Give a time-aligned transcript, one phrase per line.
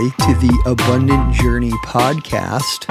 [0.00, 2.86] everybody, to the Abundant Journey podcast.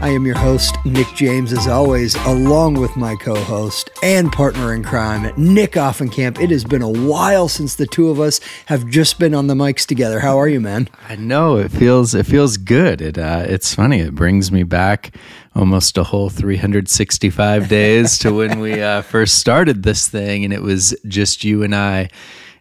[0.00, 4.74] I am your host, Nick James, as always, along with my co host and partner
[4.74, 6.40] in crime, Nick Offenkamp.
[6.40, 9.54] It has been a while since the two of us have just been on the
[9.54, 10.20] mics together.
[10.20, 10.88] How are you, man?
[11.08, 13.00] I know it feels it feels good.
[13.00, 14.00] It uh, it's funny.
[14.00, 15.14] It brings me back
[15.54, 20.62] almost a whole 365 days to when we uh, first started this thing, and it
[20.62, 22.08] was just you and I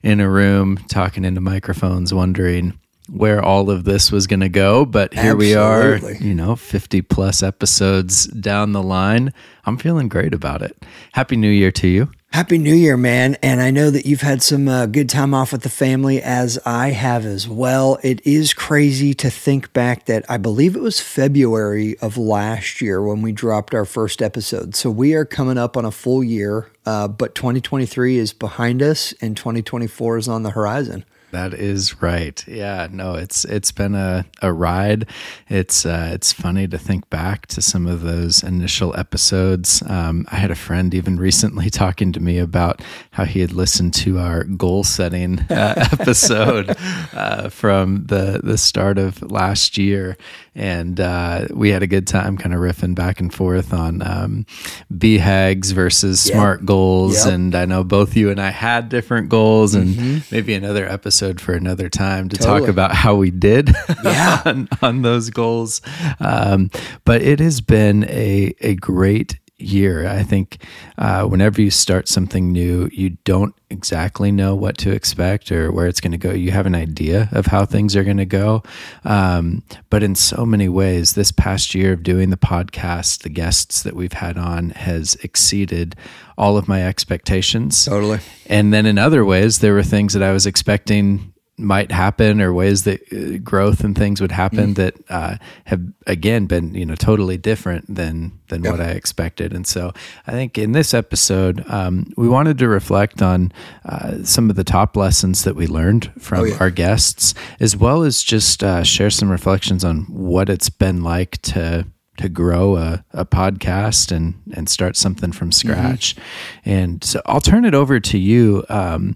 [0.04, 2.78] in a room talking into microphones, wondering
[3.10, 4.86] where all of this was going to go.
[4.86, 5.48] But here Absolutely.
[5.48, 9.34] we are, you know, 50 plus episodes down the line.
[9.66, 10.78] I'm feeling great about it.
[11.14, 12.10] Happy New Year to you.
[12.36, 13.38] Happy New Year, man.
[13.42, 16.60] And I know that you've had some uh, good time off with the family, as
[16.66, 17.98] I have as well.
[18.04, 23.02] It is crazy to think back that I believe it was February of last year
[23.02, 24.76] when we dropped our first episode.
[24.76, 29.14] So we are coming up on a full year, uh, but 2023 is behind us
[29.22, 31.06] and 2024 is on the horizon.
[31.36, 32.42] That is right.
[32.48, 35.10] Yeah, no, it's it's been a, a ride.
[35.50, 39.84] It's uh, it's funny to think back to some of those initial episodes.
[39.86, 43.94] Um, I had a friend even recently talking to me about how he had listened
[43.96, 46.74] to our goal setting uh, episode
[47.14, 50.16] uh, from the the start of last year,
[50.56, 54.46] and uh, we had a good time kind of riffing back and forth on um,
[54.94, 56.34] BHAGs versus yep.
[56.34, 57.26] SMART goals.
[57.26, 57.34] Yep.
[57.34, 60.34] And I know both you and I had different goals, and mm-hmm.
[60.34, 62.62] maybe another episode for another time to totally.
[62.62, 63.70] talk about how we did
[64.04, 64.42] yeah.
[64.46, 65.82] on, on, those goals.
[66.20, 66.70] Um,
[67.04, 70.08] but it has been a, a great year.
[70.08, 70.64] I think
[70.98, 75.88] uh, whenever you start something new, you don't exactly know what to expect or where
[75.88, 76.32] it's going to go.
[76.32, 78.64] You have an idea of how things are going to go.
[79.04, 83.84] Um, but in so many ways, this past year of doing the podcast, the guests
[83.84, 85.96] that we've had on has exceeded
[86.38, 87.86] all of my expectations.
[87.86, 88.20] Totally.
[88.48, 92.54] And then in other ways, there were things that I was expecting might happen or
[92.54, 94.76] ways that uh, growth and things would happen mm.
[94.76, 98.74] that uh, have again been you know totally different than than yep.
[98.74, 99.54] what I expected.
[99.54, 99.94] And so
[100.28, 103.54] I think in this episode um, we wanted to reflect on
[103.86, 106.58] uh, some of the top lessons that we learned from oh, yeah.
[106.60, 111.42] our guests, as well as just uh, share some reflections on what it's been like
[111.44, 111.88] to
[112.18, 115.70] to grow a, a podcast and and start something from mm-hmm.
[115.70, 116.16] scratch.
[116.16, 116.70] Mm-hmm.
[116.70, 118.66] And so I'll turn it over to you.
[118.68, 119.16] Um,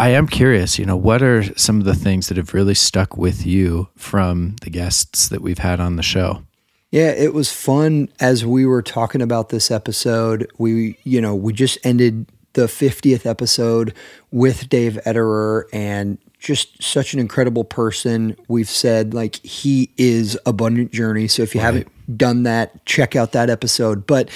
[0.00, 3.18] I am curious, you know, what are some of the things that have really stuck
[3.18, 6.42] with you from the guests that we've had on the show?
[6.90, 10.50] Yeah, it was fun as we were talking about this episode.
[10.56, 12.24] We, you know, we just ended
[12.54, 13.92] the 50th episode
[14.30, 18.38] with Dave Ederer and just such an incredible person.
[18.48, 21.28] We've said like he is abundant journey.
[21.28, 21.66] So if you right.
[21.66, 24.06] haven't done that, check out that episode.
[24.06, 24.30] But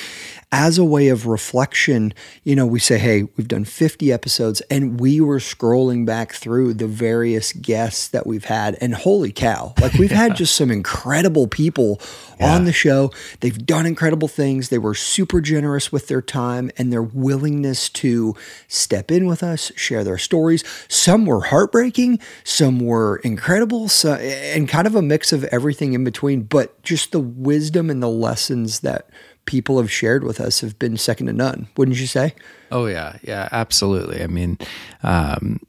[0.54, 5.00] as a way of reflection, you know, we say, hey, we've done 50 episodes and
[5.00, 8.78] we were scrolling back through the various guests that we've had.
[8.80, 10.18] And holy cow, like we've yeah.
[10.18, 12.00] had just some incredible people
[12.38, 12.54] yeah.
[12.54, 13.10] on the show.
[13.40, 14.68] They've done incredible things.
[14.68, 18.36] They were super generous with their time and their willingness to
[18.68, 20.62] step in with us, share their stories.
[20.86, 26.04] Some were heartbreaking, some were incredible, so, and kind of a mix of everything in
[26.04, 26.44] between.
[26.44, 29.10] But just the wisdom and the lessons that
[29.46, 32.34] people have shared with us have been second to none, wouldn't you say?
[32.70, 34.22] Oh yeah, yeah, absolutely.
[34.22, 34.58] I mean,
[35.02, 35.60] um,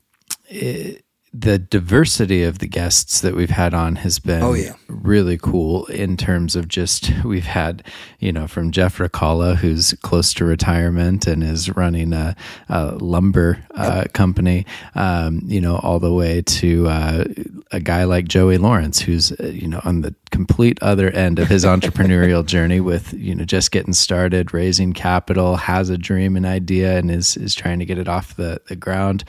[0.48, 1.06] it,
[1.38, 4.74] the diversity of the guests that we've had on has been oh, yeah.
[4.88, 7.84] really cool in terms of just we've had
[8.20, 12.36] you know from Jeff Ricala who's close to retirement and is running a,
[12.70, 14.14] a lumber uh, yep.
[14.14, 17.26] company um, you know all the way to uh,
[17.72, 21.48] a guy like Joey Lawrence who's uh, you know on the complete other end of
[21.48, 26.46] his entrepreneurial journey with you know just getting started raising capital has a dream and
[26.46, 29.24] idea and is is trying to get it off the, the ground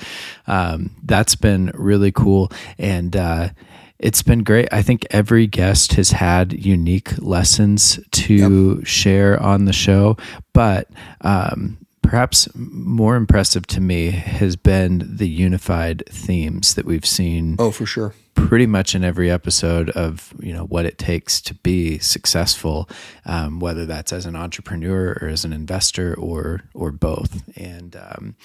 [0.47, 2.51] um, that's been really cool.
[2.79, 3.51] And uh,
[3.99, 4.69] it's been great.
[4.73, 8.87] I think every guest has had unique lessons to yep.
[8.87, 10.17] share on the show,
[10.53, 10.89] but
[11.23, 17.57] um, perhaps more impressive to me has been the unified themes that we've seen.
[17.59, 21.55] Oh, for sure pretty much in every episode of you know what it takes to
[21.55, 22.89] be successful,
[23.25, 27.43] um, whether that's as an entrepreneur or as an investor or or both.
[27.59, 28.37] And um,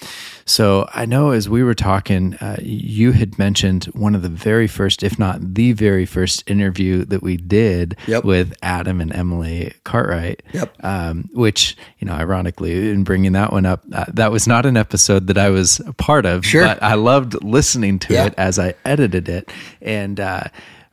[0.44, 4.66] so I know as we were talking, uh, you had mentioned one of the very
[4.66, 8.24] first, if not the very first interview that we did yep.
[8.24, 10.42] with Adam and Emily Cartwright.
[10.52, 10.84] Yep.
[10.84, 14.76] Um, which you know, ironically, in bringing that one up, uh, that was not an
[14.76, 16.44] episode that I was a part of.
[16.44, 16.64] Sure.
[16.64, 18.26] But I loved listening to yeah.
[18.26, 19.50] it as I edited it
[19.82, 20.44] and uh,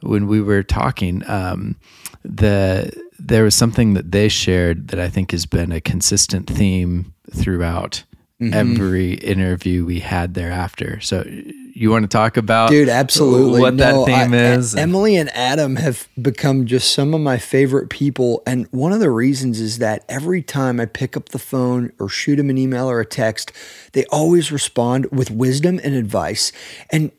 [0.01, 1.75] when we were talking, um,
[2.23, 7.13] the there was something that they shared that I think has been a consistent theme
[7.31, 8.03] throughout
[8.41, 8.53] mm-hmm.
[8.53, 10.99] every interview we had thereafter.
[11.01, 12.89] So you want to talk about, dude?
[12.89, 14.75] Absolutely, what No, that theme I- is?
[14.75, 19.11] Emily and Adam have become just some of my favorite people, and one of the
[19.11, 22.89] reasons is that every time I pick up the phone or shoot them an email
[22.89, 23.51] or a text,
[23.93, 26.51] they always respond with wisdom and advice.
[26.89, 27.11] And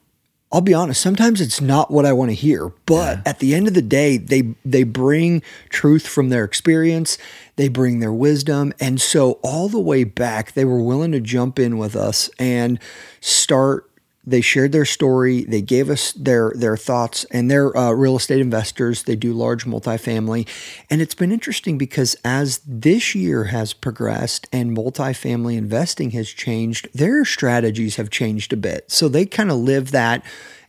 [0.52, 3.69] I'll be honest, sometimes it's not what I want to hear, but at the end
[3.69, 7.19] of the day, they they bring truth from their experience,
[7.55, 11.61] they bring their wisdom, and so all the way back, they were willing to jump
[11.61, 12.81] in with us and
[13.20, 13.89] start
[14.25, 15.44] they shared their story.
[15.44, 19.05] They gave us their their thoughts, and they're uh, real estate investors.
[19.05, 20.46] They do large multifamily,
[20.90, 26.88] and it's been interesting because as this year has progressed and multifamily investing has changed,
[26.93, 28.90] their strategies have changed a bit.
[28.90, 30.23] So they kind of live that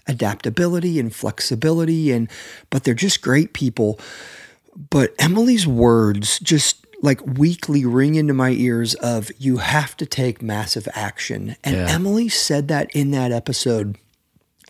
[0.07, 2.29] adaptability and flexibility, and
[2.69, 3.99] but they're just great people.
[4.89, 10.41] But Emily's words just like weekly ring into my ears of you have to take
[10.41, 11.55] massive action.
[11.63, 11.87] And Yeah.
[11.89, 13.97] Emily said that in that episode.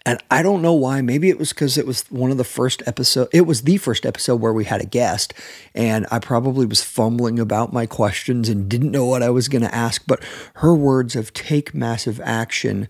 [0.03, 1.01] And I don't know why.
[1.01, 3.27] Maybe it was because it was one of the first episode.
[3.31, 5.31] It was the first episode where we had a guest,
[5.75, 9.61] and I probably was fumbling about my questions and didn't know what I was going
[9.61, 10.03] to ask.
[10.07, 10.23] But
[10.55, 12.87] her words of "take massive action,"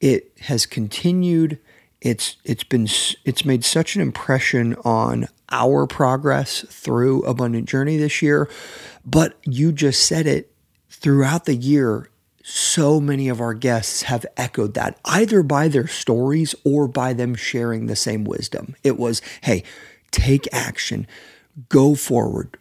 [0.00, 1.58] it has continued.
[2.00, 2.88] It's it's been
[3.26, 8.48] it's made such an impression on our progress through Abundant Journey this year.
[9.04, 10.52] But you just said it
[10.90, 12.10] throughout the year
[12.48, 17.34] so many of our guests have echoed that either by their stories or by them
[17.34, 18.76] sharing the same wisdom.
[18.84, 19.64] It was, hey,
[20.12, 21.08] take action,
[21.68, 22.56] go forward.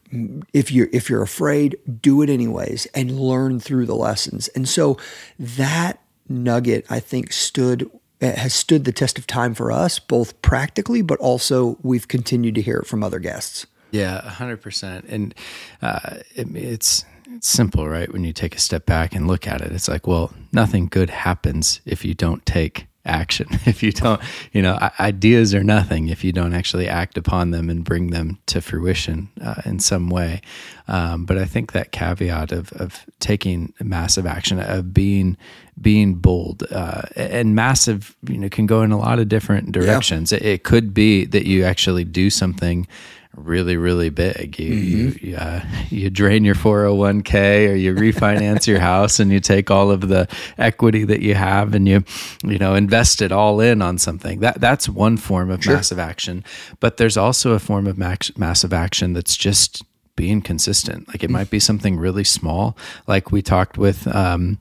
[0.53, 4.47] If you're if you're afraid, do it anyways and learn through the lessons.
[4.49, 4.97] And so
[5.37, 7.87] that nugget I think stood
[8.21, 12.61] has stood the test of time for us, both practically, but also we've continued to
[12.61, 13.65] hear it from other guests.
[13.91, 15.05] Yeah, hundred percent.
[15.05, 15.33] And
[15.81, 18.11] uh, it, it's it's simple, right?
[18.11, 21.09] When you take a step back and look at it, it's like, well, nothing good
[21.09, 23.47] happens if you don't take action.
[23.65, 24.21] If you don't,
[24.53, 28.37] you know, ideas are nothing if you don't actually act upon them and bring them
[28.45, 30.41] to fruition uh, in some way.
[30.87, 35.35] Um, but I think that caveat of of taking massive action, of being
[35.79, 40.31] being bold uh, and massive, you know, can go in a lot of different directions.
[40.31, 42.87] It, it could be that you actually do something
[43.35, 44.59] really really big.
[44.59, 49.39] You you you, uh, you drain your 401k or you refinance your house and you
[49.39, 50.27] take all of the
[50.57, 52.03] equity that you have and you
[52.43, 54.39] you know invest it all in on something.
[54.39, 56.43] That that's one form of massive action.
[56.79, 59.83] But there's also a form of max, massive action that's just
[60.15, 61.07] being consistent.
[61.07, 62.77] Like it might be something really small,
[63.07, 64.59] like we talked with um,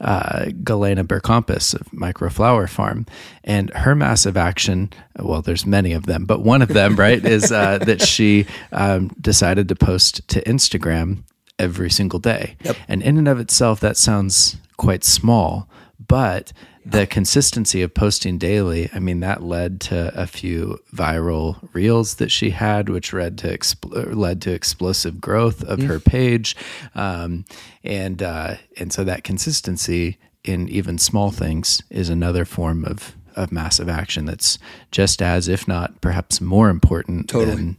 [0.00, 3.06] uh, Galena Bercampus of Microflower Farm,
[3.44, 4.92] and her massive action.
[5.18, 9.08] Well, there's many of them, but one of them, right, is uh, that she um,
[9.20, 11.22] decided to post to Instagram
[11.58, 12.56] every single day.
[12.88, 15.68] And in and of itself, that sounds quite small,
[16.08, 16.52] but
[16.84, 22.30] the consistency of posting daily, I mean, that led to a few viral reels that
[22.30, 26.54] she had, which led to expl- led to explosive growth of her page,
[26.94, 27.44] um,
[27.82, 33.52] and uh, and so that consistency in even small things is another form of of
[33.52, 34.58] massive action that's
[34.90, 37.56] just as, if not perhaps more important Totally.
[37.56, 37.76] than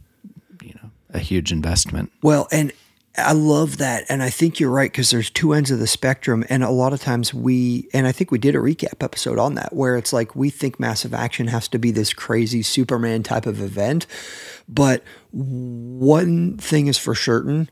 [0.62, 2.12] you know a huge investment.
[2.22, 2.72] Well, and
[3.18, 4.04] I love that.
[4.08, 6.44] And I think you're right because there's two ends of the spectrum.
[6.48, 9.54] And a lot of times we, and I think we did a recap episode on
[9.54, 13.46] that, where it's like we think massive action has to be this crazy Superman type
[13.46, 14.06] of event.
[14.68, 17.68] But one thing is for certain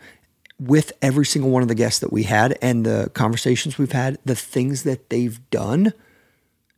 [0.58, 4.18] with every single one of the guests that we had and the conversations we've had,
[4.24, 5.92] the things that they've done,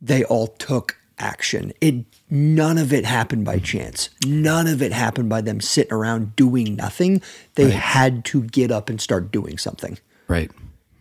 [0.01, 1.71] they all took action.
[1.81, 4.09] It none of it happened by chance.
[4.25, 7.21] None of it happened by them sitting around doing nothing.
[7.55, 9.97] They had to get up and start doing something.
[10.27, 10.51] Right.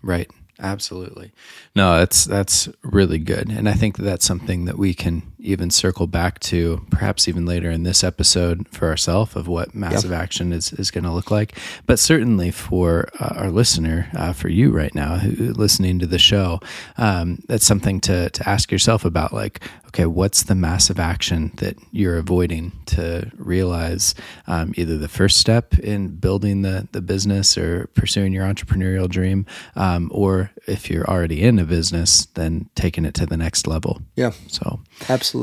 [0.02, 0.30] Right.
[0.60, 1.32] Absolutely.
[1.76, 3.48] No, that's that's really good.
[3.48, 7.46] And I think that that's something that we can even circle back to perhaps even
[7.46, 11.30] later in this episode for ourselves of what massive action is, is going to look
[11.30, 11.56] like.
[11.86, 16.18] But certainly for uh, our listener, uh, for you right now who listening to the
[16.18, 16.60] show,
[16.96, 21.76] um, that's something to, to ask yourself about like, okay, what's the massive action that
[21.92, 24.14] you're avoiding to realize
[24.46, 29.46] um, either the first step in building the, the business or pursuing your entrepreneurial dream,
[29.76, 34.02] um, or if you're already in a business, then taking it to the next level.
[34.14, 35.37] Yeah, So absolutely.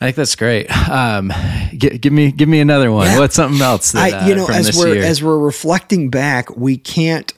[0.00, 0.66] I think that's great.
[0.88, 1.32] Um,
[1.76, 3.06] gi- give me give me another one.
[3.06, 3.20] Yeah.
[3.20, 5.04] What's something else that I, you uh, know, as we're year?
[5.04, 7.32] as we're reflecting back, we can't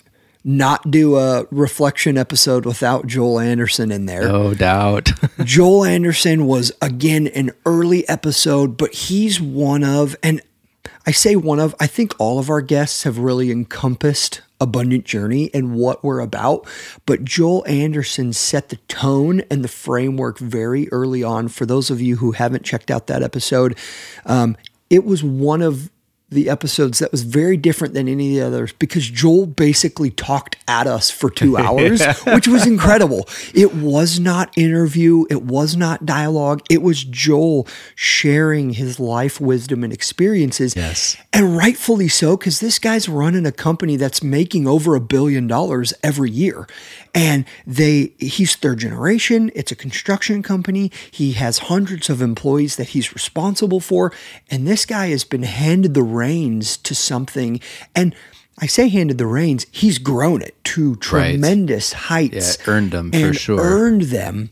[0.45, 4.23] not do a reflection episode without Joel Anderson in there.
[4.23, 5.13] no doubt.
[5.45, 10.43] Joel Anderson was again an early episode, but he's one of, and
[11.07, 15.51] I say one of, I think all of our guests have really encompassed abundant journey
[15.55, 16.67] and what we're about.
[17.07, 21.47] But Joel Anderson set the tone and the framework very early on.
[21.47, 23.79] For those of you who haven't checked out that episode,
[24.27, 24.57] um,
[24.91, 25.91] it was one of
[26.31, 30.57] the episodes that was very different than any of the others because Joel basically talked
[30.67, 33.29] at us for two hours, which was incredible.
[33.55, 36.63] It was not interview, it was not dialogue.
[36.71, 40.75] It was Joel sharing his life wisdom and experiences.
[40.75, 41.17] Yes.
[41.33, 45.93] And rightfully so, because this guy's running a company that's making over a billion dollars
[46.03, 46.67] every year.
[47.15, 49.53] And they he's third generation.
[49.55, 50.91] It's a construction company.
[51.11, 54.13] He has hundreds of employees that he's responsible for.
[54.51, 57.61] And this guy has been handed the reins to something.
[57.95, 58.15] And
[58.59, 62.59] I say handed the reins, he's grown it to tremendous heights.
[62.59, 63.61] Yeah, earned them for sure.
[63.61, 64.51] Earned them.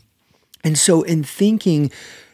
[0.64, 1.90] And so in thinking,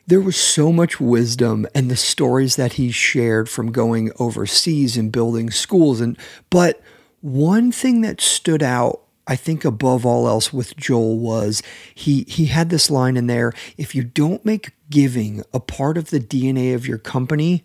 [0.08, 5.12] there was so much wisdom and the stories that he shared from going overseas and
[5.12, 6.18] building schools and
[6.48, 6.80] but
[7.20, 11.62] one thing that stood out I think above all else with Joel was
[11.94, 16.08] he he had this line in there if you don't make giving a part of
[16.08, 17.64] the DNA of your company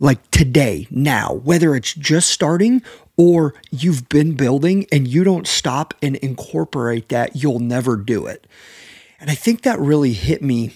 [0.00, 2.82] like today now whether it's just starting
[3.16, 8.46] or you've been building and you don't stop and incorporate that you'll never do it.
[9.20, 10.74] And I think that really hit me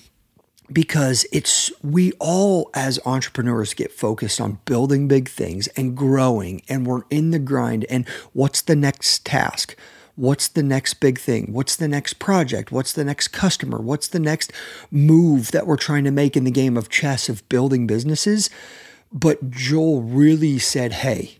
[0.73, 6.87] because it's we all as entrepreneurs get focused on building big things and growing and
[6.87, 9.77] we're in the grind and what's the next task?
[10.15, 11.53] What's the next big thing?
[11.53, 12.73] What's the next project?
[12.73, 13.79] What's the next customer?
[13.79, 14.53] What's the next
[14.91, 18.51] move that we're trying to make in the game of chess of building businesses
[19.12, 21.38] but Joel really said hey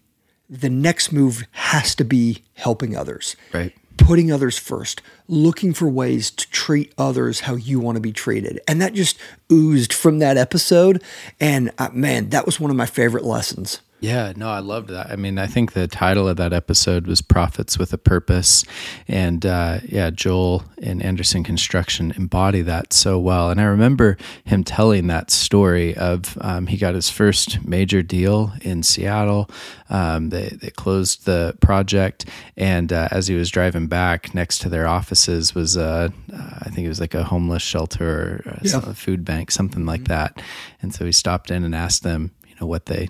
[0.51, 6.31] the next move has to be helping others right putting others first, looking for ways
[6.31, 8.59] to treat others how you want to be treated.
[8.67, 9.19] And that just
[9.53, 11.03] oozed from that episode.
[11.39, 13.81] And uh, man, that was one of my favorite lessons.
[14.01, 15.11] Yeah, no, I loved that.
[15.11, 18.65] I mean, I think the title of that episode was Profits with a Purpose.
[19.09, 23.51] And uh, yeah, Joel and Anderson Construction embody that so well.
[23.51, 28.53] And I remember him telling that story of um, he got his first major deal
[28.61, 29.51] in Seattle.
[29.91, 32.25] Um, they, they closed the project.
[32.57, 36.85] And uh, as he was driving back next to their offices was, uh, I think
[36.85, 38.77] it was like a homeless shelter or a, Yeah.
[38.91, 40.41] a food bank, something like that.
[40.83, 43.09] And so he stopped in and asked them, you know, what they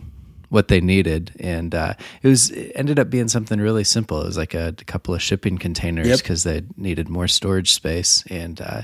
[0.49, 4.23] what they needed, and uh, it was it ended up being something really simple.
[4.23, 6.19] It was like a, couple of shipping containers Yep.
[6.19, 8.83] because they needed more storage space, and uh,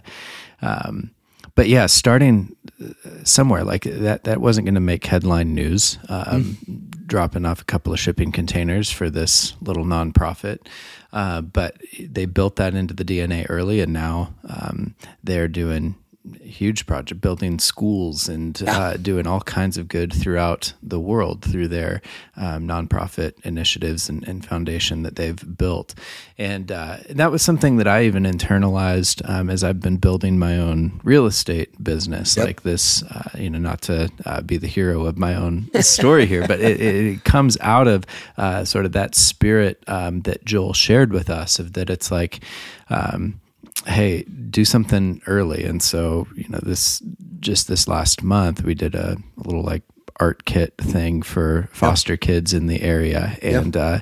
[0.62, 1.11] um,
[1.54, 2.88] but yeah, starting uh,
[3.25, 5.99] somewhere like that that wasn't going to make headline news.
[6.09, 6.59] Um,
[7.06, 10.66] Dropping off a couple of shipping containers for this little nonprofit,
[11.12, 15.97] uh, but they built that into the DNA early, and now um, they're doing
[16.40, 21.69] huge project building schools and uh, doing all kinds of good throughout the world through
[21.69, 22.00] their
[22.37, 25.95] um, nonprofit initiatives and, and foundation that they've built.
[26.38, 30.59] And uh, that was something that i even internalized um, as i've been building my
[30.59, 32.37] own real estate business.
[32.37, 32.47] Yep.
[32.47, 36.26] like this uh, you know not to uh, be the hero of my own story
[36.26, 38.04] here but it, it comes out of
[38.37, 42.40] uh, sort of that spirit um, that joel shared with us of that it's like
[42.88, 43.40] um,
[43.87, 45.64] hey do something early.
[45.64, 47.02] And so you know this
[47.40, 49.83] just this last month we did a, a little like
[50.21, 53.37] art kit thing for foster kids in the area.
[53.43, 53.99] And uh,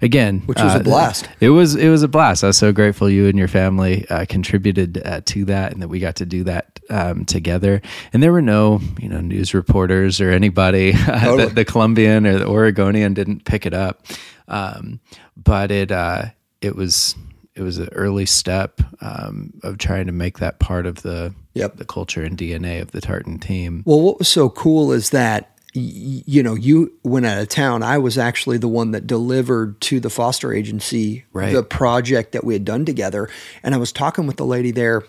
[0.00, 1.28] again Which was a uh, blast.
[1.40, 2.44] it was it was a blast.
[2.44, 5.88] I was so grateful you and your family uh, contributed uh, to that and that
[5.88, 7.82] we got to do that um, together.
[8.12, 11.48] And there were no you know news reporters or anybody uh, Totally.
[11.48, 14.06] the, the columbian or the oregonian didn't pick it up.
[14.48, 15.00] Um,
[15.36, 16.26] but it uh,
[16.60, 17.16] it was
[17.56, 21.76] it was an early step um, of trying to make that part of the Yep.
[21.78, 23.82] the culture and DNA of the Tartan team.
[23.86, 27.82] Well, what was so cool is that you know you went out of town.
[27.82, 31.52] I was actually the one that delivered to the foster agency Right.
[31.52, 33.28] the project that we had done together,
[33.62, 35.02] and I was talking with the lady there.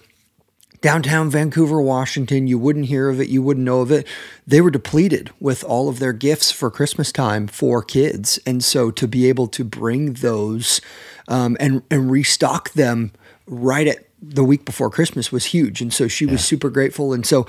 [0.80, 4.06] Downtown Vancouver, Washington, you wouldn't hear of it, you wouldn't know of it.
[4.46, 8.38] They were depleted with all of their gifts for Christmas time for kids.
[8.46, 10.80] And so to be able to bring those
[11.28, 13.12] um, and, and restock them
[13.48, 15.82] right at the week before Christmas was huge.
[15.82, 17.14] And so she was super grateful.
[17.14, 17.46] And so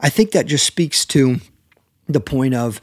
[0.00, 1.40] I think that just speaks to
[2.08, 2.80] the point of,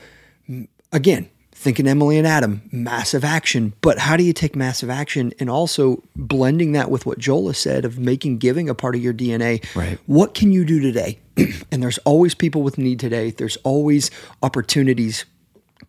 [0.91, 1.29] again,
[1.59, 3.73] thinking Emily and Adam, massive action.
[3.81, 7.57] But how do you take massive action and also blending that with what Joel has
[7.57, 9.63] said of making giving a part of your DNA?
[9.75, 9.99] Right.
[10.05, 11.19] What can you do today?
[11.71, 13.31] and there's always people with need today.
[13.31, 14.09] There's always
[14.41, 15.25] opportunities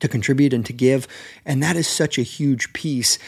[0.00, 1.06] to contribute and to give.
[1.44, 3.18] And that is such a huge piece.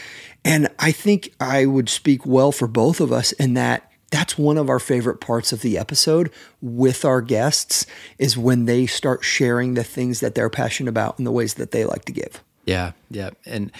[0.45, 4.59] And I think I would speak well for both of us in that that's one
[4.59, 6.29] of our favorite parts of the episode
[6.61, 7.87] with our guests
[8.19, 11.71] is when they start sharing the things that they're passionate about and the ways that
[11.71, 12.43] they like to give.
[12.65, 13.71] Yeah, yeah, and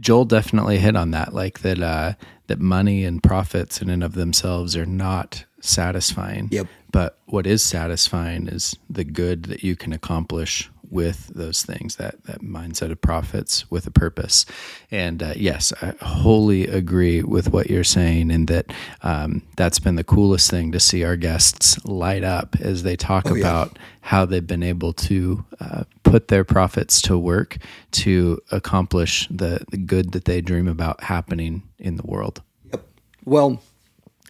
[0.00, 2.14] Joel definitely hit on that, like that uh,
[2.48, 6.48] that money and profits in and of themselves are not satisfying.
[6.50, 6.66] Yep.
[6.90, 12.22] But what is satisfying is the good that you can accomplish with those things that
[12.24, 14.46] that mindset of profits with a purpose
[14.90, 18.72] and uh, yes i wholly agree with what you're saying and that
[19.02, 23.24] um, that's been the coolest thing to see our guests light up as they talk
[23.26, 23.40] Oh, yeah.
[23.40, 27.56] about how they've been able to uh, put their profits to work
[27.90, 32.40] to accomplish the, the good that they dream about happening in the world
[32.72, 32.86] Yep.
[33.24, 33.62] Well,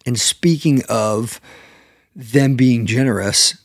[0.05, 1.39] and speaking of
[2.15, 3.57] them being generous,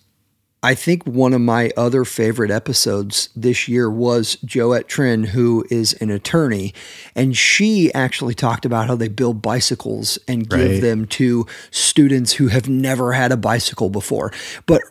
[0.63, 5.95] I think one of my other favorite episodes this year was Joette Trin, who is
[5.95, 6.75] an attorney,
[7.15, 10.81] and she actually talked about how they build bicycles and give Right.
[10.83, 14.33] them to students who have never had a bicycle before.
[14.67, 14.83] But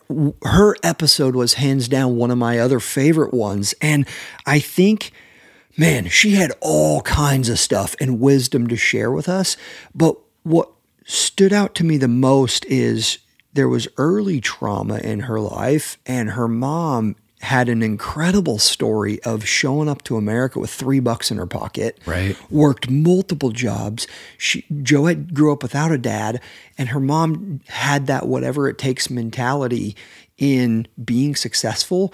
[0.42, 4.06] her episode was hands down one of my other favorite ones, and
[4.46, 5.12] I think
[5.76, 9.56] man, she had all kinds of stuff and wisdom to share with us.
[9.94, 10.68] But what
[11.06, 13.18] stood out to me the most is
[13.52, 19.46] there was early trauma in her life, and her mom had an incredible story of
[19.46, 21.98] showing up to America with three bucks in her pocket.
[22.04, 22.36] Right.
[22.50, 24.06] Worked multiple jobs.
[24.36, 26.40] She Joette grew up without a dad,
[26.76, 29.96] and her mom had that whatever it takes mentality
[30.36, 32.12] in being successful.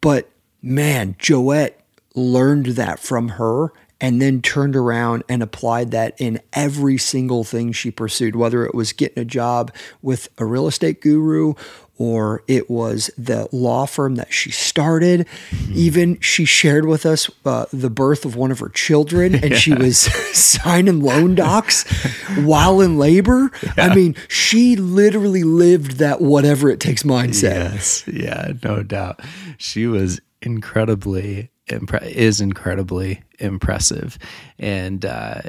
[0.00, 0.30] But
[0.62, 1.74] man, Joette
[2.14, 7.72] learned that from her and then turned around and applied that in every single thing
[7.72, 11.54] she pursued, whether it was getting a job with a real estate guru
[11.98, 15.26] or it was the law firm that she started.
[15.72, 19.74] Even she shared with us uh, the birth of one of her children and she
[19.74, 19.98] was
[20.32, 21.82] signing loan docs
[22.38, 23.50] while in labor.
[23.76, 27.72] I mean, she literally lived that whatever it takes mindset.
[27.72, 29.20] Yes, yeah, no doubt.
[29.58, 34.18] She was incredibly impre- is incredibly impressive,
[34.58, 35.40] and uh,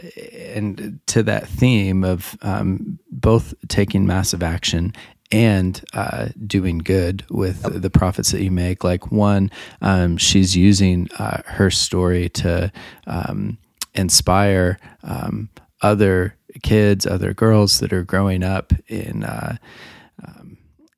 [0.54, 4.94] and to that theme of um, both taking massive action
[5.32, 8.84] and uh, doing good with the profits that you make.
[8.84, 9.52] Like one,
[9.82, 12.72] um, she's using uh, her story to
[13.06, 13.58] um,
[13.94, 15.50] inspire um,
[15.82, 19.24] other kids, other girls that are growing up in.
[19.24, 19.58] Uh,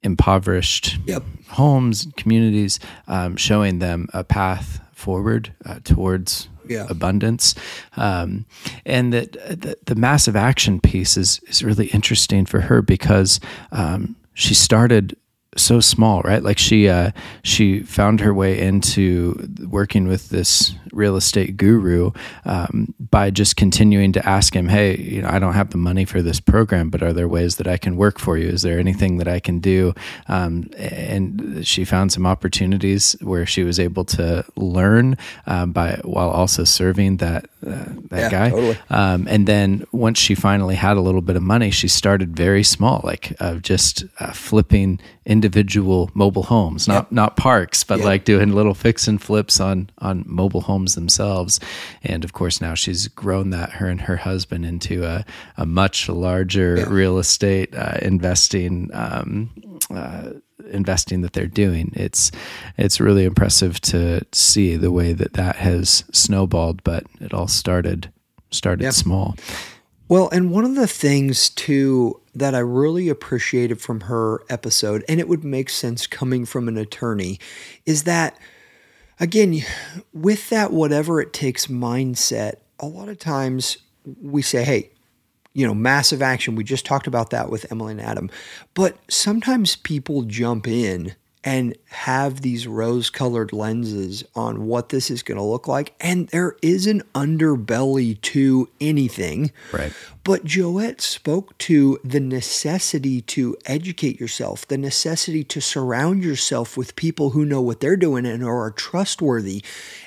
[0.03, 1.23] impoverished Yep.
[1.49, 6.85] homes, communities, um, showing them a path forward uh, towards Yeah.
[6.89, 7.55] abundance.
[7.97, 8.45] Um,
[8.85, 13.39] and that the, the massive action piece is, is really interesting for her because
[13.71, 15.15] um, she started
[15.57, 16.41] so small, right?
[16.41, 17.11] Like she uh,
[17.43, 19.35] she found her way into
[19.67, 22.11] working with this real estate guru
[22.45, 26.05] um, by just continuing to ask him, "Hey, you know, I don't have the money
[26.05, 28.47] for this program, but are there ways that I can work for you?
[28.47, 29.93] Is there anything that I can do?"
[30.27, 36.29] Um, and she found some opportunities where she was able to learn um, by while
[36.29, 38.49] also serving that uh, that Yeah, guy.
[38.51, 38.77] totally.
[38.89, 42.63] Um, and then once she finally had a little bit of money, she started very
[42.63, 48.05] small, like just uh, flipping individual mobile homes, not not parks, but Yep.
[48.05, 51.59] like doing little fix and flips on on mobile homes themselves.
[52.03, 55.23] And of course, now she's grown that her and her husband into a,
[55.57, 58.89] a much larger real estate uh, investing.
[58.93, 59.49] Um,
[59.93, 60.31] uh,
[60.71, 62.31] investing that they're doing it's
[62.77, 68.11] it's really impressive to see the way that that has snowballed but it all started
[68.51, 68.91] started Yeah.
[68.91, 69.35] small
[70.11, 75.21] Well, and one of the things too that I really appreciated from her episode, and
[75.21, 77.39] it would make sense coming from an attorney,
[77.85, 78.37] is that
[79.21, 79.61] again,
[80.11, 83.77] with that whatever it takes mindset, a lot of times
[84.21, 84.89] we say, hey,
[85.53, 86.55] you know, massive action.
[86.55, 88.29] We just talked about that with Emily and Adam.
[88.73, 95.23] But sometimes people jump in and have these rose colored lenses on what this is
[95.23, 95.93] going to look like.
[95.99, 99.51] And there is an underbelly to anything.
[99.73, 99.91] Right.
[100.23, 106.95] But Joette spoke to the necessity to educate yourself, the necessity to surround yourself with
[106.95, 109.61] people who know what they're doing and are trustworthy.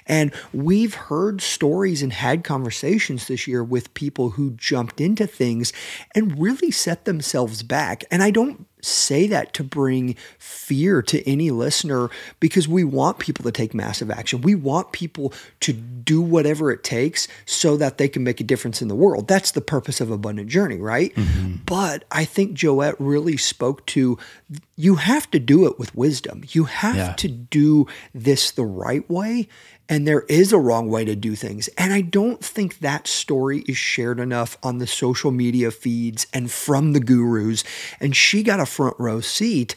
[0.07, 5.73] And we've heard stories and had conversations this year with people who jumped into things
[6.14, 8.05] and really set themselves back.
[8.11, 11.73] And I don't say that to bring fear to any listener
[12.40, 14.42] because we want people to take massive action.
[14.42, 18.82] We want people to do whatever it takes so that they can make a difference
[18.82, 19.26] in the world.
[19.26, 21.14] That's the purpose of Abundant Journey, right?
[21.14, 21.56] Mm-hmm.
[21.66, 24.18] But I think Joette really spoke to
[24.76, 26.42] you have to do it with wisdom.
[26.50, 27.12] You have Yeah.
[27.14, 29.48] to do this the right way.
[29.88, 31.68] And there is a wrong way to do things.
[31.76, 36.50] And I don't think that story is shared enough on the social media feeds and
[36.50, 37.64] from the gurus.
[38.00, 39.74] And she got a front row seat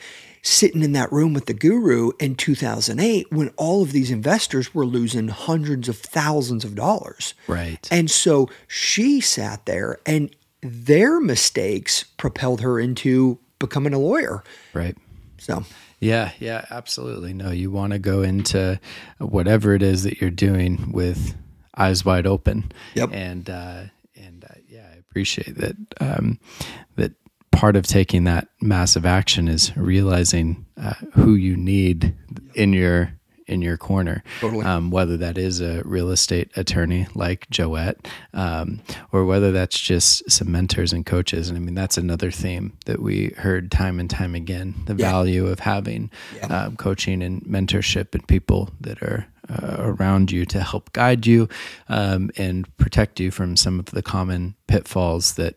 [0.48, 4.86] sitting in that room with the guru in 2008 when all of these investors were
[4.86, 7.34] losing hundreds of thousands of dollars.
[7.48, 7.86] Right.
[7.92, 14.44] And so she sat there and their mistakes propelled her into becoming a lawyer.
[14.74, 14.98] Right.
[15.38, 15.66] So,
[16.00, 17.34] yeah, yeah, absolutely.
[17.34, 18.80] No, you want to go into
[19.20, 21.36] whatever it is that you're doing with
[21.76, 22.72] eyes wide open.
[22.96, 23.10] Yep.
[23.12, 23.84] And uh,
[24.16, 25.76] and uh, yeah, I appreciate that.
[26.00, 26.40] Um,
[26.96, 27.14] that
[27.58, 32.16] part of taking that massive action is realizing uh, who you need
[32.56, 33.12] in your
[33.48, 34.66] in your corner, Totally.
[34.66, 38.82] um, whether that is a real estate attorney like Joette, um,
[39.14, 41.48] or whether that's just some mentors and coaches.
[41.48, 45.10] And I mean, that's another theme that we heard time and time again: the Yeah.
[45.12, 46.48] value of having Yeah.
[46.66, 51.48] um, coaching and mentorship and people that are uh, around you to help guide you
[51.88, 55.56] um, and protect you from some of the common pitfalls that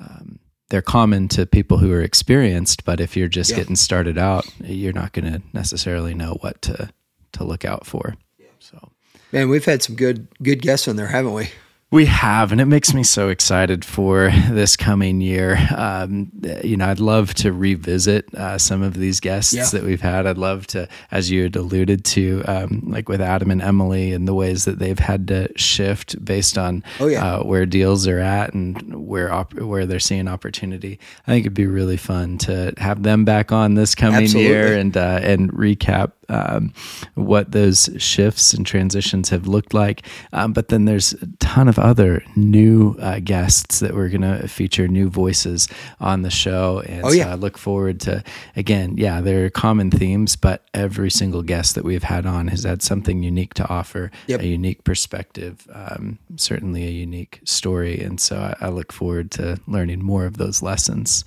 [0.00, 0.38] um,
[0.70, 2.84] they're common to people who are experienced.
[2.84, 3.56] But if you're just Yeah.
[3.58, 6.90] getting started out, you're not going to necessarily know what to
[7.32, 8.14] to look out for.
[8.58, 8.90] So.
[9.30, 11.48] man, we've had some good good guests on there, haven't we?
[11.96, 15.56] We have, and it makes me so excited for this coming year.
[15.74, 16.30] Um,
[16.62, 19.64] you know, I'd love to revisit uh, some of these guests Yeah.
[19.72, 20.26] that we've had.
[20.26, 24.28] I'd love to, as you had alluded to, um, like with Adam and Emily, and
[24.28, 27.36] the ways that they've had to shift based on Oh, yeah.
[27.38, 30.98] uh, where deals are at and where op- where they're seeing opportunity.
[31.26, 34.94] I think it'd be really fun to have them back on this coming year and
[34.94, 36.72] uh, and recap um,
[37.14, 40.02] what those shifts and transitions have looked like.
[40.32, 44.48] Um, but then there's a ton of other new uh, guests that we're going to
[44.48, 45.68] feature, new voices
[46.00, 46.82] on the show.
[46.86, 47.24] And Oh, yeah.
[47.24, 48.22] so I look forward to,
[48.56, 52.64] again, yeah, there are common themes, but every single guest that we've had on has
[52.64, 54.40] had something unique to offer, Yep.
[54.40, 58.00] a unique perspective, um, certainly a unique story.
[58.00, 61.24] And so I, I look forward to learning more of those lessons.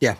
[0.00, 0.14] Yeah,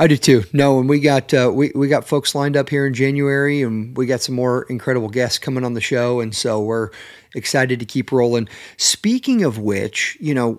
[0.00, 0.42] I do too.
[0.52, 3.96] No, and we got uh, we we got folks lined up here in January, and
[3.96, 6.90] we got some more incredible guests coming on the show, and so we're
[7.34, 8.48] excited to keep rolling.
[8.78, 10.58] Speaking of which, you know,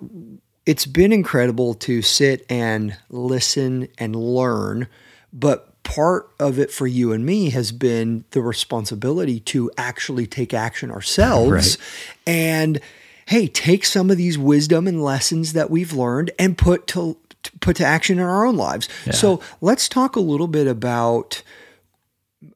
[0.66, 4.88] it's been incredible to sit and listen and learn,
[5.34, 10.54] but part of it for you and me has been the responsibility to actually take
[10.54, 11.78] action ourselves Right.
[12.26, 12.80] and
[13.26, 17.52] hey take some of these wisdom and lessons that we've learned and put to to
[17.60, 18.90] put to action in our own lives.
[19.12, 21.44] So let's talk a little bit about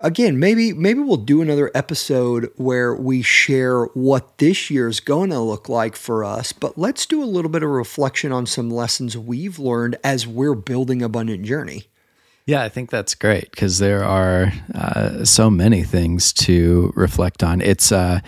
[0.01, 5.29] again maybe maybe we'll do another episode where we share what this year is going
[5.29, 8.69] to look like for us but let's do a little bit of reflection on some
[8.69, 11.87] lessons we've learned as we're building abundant journey.
[12.47, 17.59] Yeah, I think that's great because there are uh, so many things to reflect on.
[17.59, 18.21] It's uh,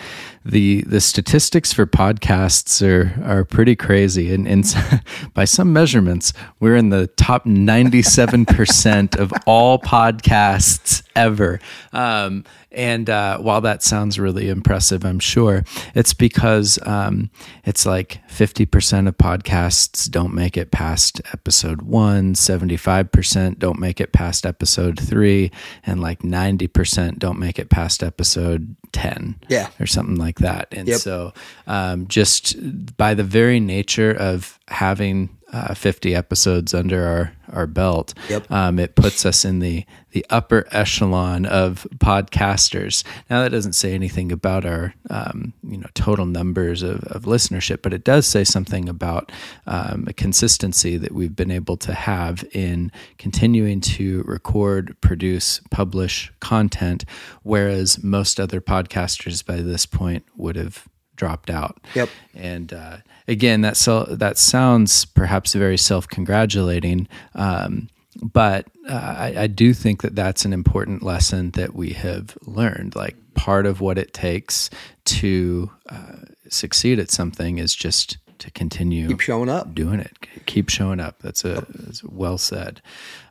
[0.46, 4.66] the the statistics for podcasts are are pretty crazy, and, and
[5.34, 11.60] by some measurements, we're in the top ninety seven percent of all podcasts ever.
[11.92, 15.64] Um, and uh, while that sounds really impressive, I'm sure
[15.96, 17.32] it's because um,
[17.66, 24.14] it's like 50% of podcasts don't make it past episode one, 75% don't make it
[24.14, 25.50] past episode three,
[25.84, 29.70] and like 90% don't make it past episode 10 Yeah.
[29.80, 30.68] or something like that.
[30.72, 31.00] And Yep.
[31.00, 31.34] so,
[31.68, 32.56] um, just
[32.98, 38.52] by the very nature of having uh, 50 episodes under our, our belt, Yep.
[38.52, 43.04] um, it puts us in the, the upper echelon of podcasters.
[43.30, 47.82] Now, that doesn't say anything about our um, you know total numbers of, of listenership,
[47.82, 49.32] but it does say something about
[49.68, 56.32] um, a consistency that we've been able to have in continuing to record, produce, publish
[56.40, 57.06] content,
[57.44, 60.88] whereas most other podcasters by this point would have
[61.20, 61.78] dropped out.
[61.94, 62.10] Yep.
[62.34, 67.90] And uh, again, that so, that sounds perhaps very self-congratulating, um,
[68.22, 72.96] but uh, I, I do think that that's an important lesson that we have learned.
[72.96, 74.70] Like part of what it takes
[75.06, 80.18] to uh, succeed at something is just to continue keep showing up doing it.
[80.46, 81.20] Keep showing up.
[81.22, 82.82] That's a that's well said.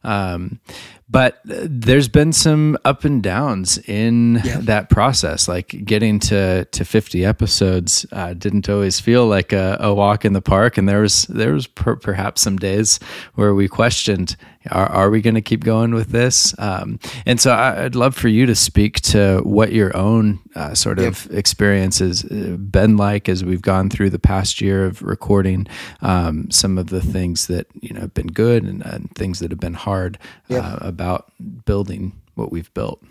[0.04, 0.60] Um,
[1.10, 5.48] but there's been some up and downs in that process.
[5.48, 10.34] Like getting to to 50 episodes uh, didn't always feel like a, a walk in
[10.34, 13.00] the park, and there was there was per, perhaps some days
[13.34, 14.36] where we questioned.
[14.70, 16.54] Are, are we going to keep going with this?
[16.58, 20.74] Um, and so I, I'd love for you to speak to what your own uh,
[20.74, 25.00] sort of experience has uh, been like as we've gone through the past year of
[25.00, 25.66] recording
[26.02, 29.50] um, some of the things that you know have been good and, and things that
[29.50, 29.97] have been hard
[30.50, 31.32] uh, about
[31.64, 33.02] building what we've built.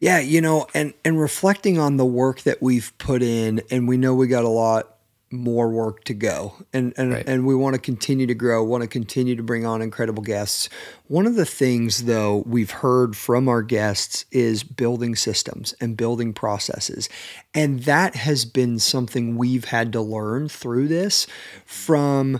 [0.00, 3.96] Yeah, you know, and and reflecting on the work that we've put in, and we
[3.96, 4.88] know we got a lot
[5.32, 7.26] more work to go and and, Right.
[7.26, 10.68] and we want to continue to grow want to continue to bring on incredible guests
[11.08, 16.34] one of the things though we've heard from our guests is building systems and building
[16.34, 17.08] processes
[17.54, 21.26] and that has been something we've had to learn through this
[21.64, 22.38] from